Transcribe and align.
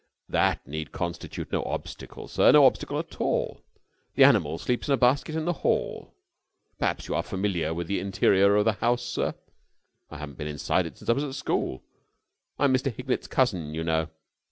"That 0.29 0.65
need 0.65 0.91
constitute 0.91 1.51
no 1.51 1.63
obstacle, 1.63 2.27
sir; 2.27 2.51
no 2.51 2.65
obstacle 2.65 2.97
at 2.97 3.21
all. 3.21 3.61
The 4.15 4.23
animal 4.23 4.57
sleeps 4.57 4.87
in 4.87 4.95
a 4.95 4.97
basket 4.97 5.35
in 5.35 5.45
the 5.45 5.53
hall.... 5.61 6.15
Perhaps 6.79 7.07
you 7.07 7.13
are 7.13 7.21
familiar 7.21 7.71
with 7.71 7.85
the 7.85 7.99
interior 7.99 8.55
of 8.55 8.65
the 8.65 8.71
house, 8.73 9.03
sir?" 9.03 9.35
"I 10.09 10.17
haven't 10.17 10.39
been 10.39 10.47
inside 10.47 10.87
it 10.87 10.97
since 10.97 11.07
I 11.07 11.13
was 11.13 11.23
at 11.23 11.35
school. 11.35 11.83
I'm 12.57 12.73
Mr. 12.73 12.91
Hignett's 12.91 13.27
cousin, 13.27 13.75
you 13.75 13.83
know." 13.83 14.09